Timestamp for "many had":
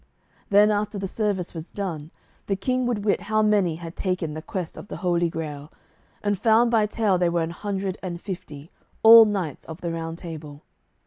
3.43-3.95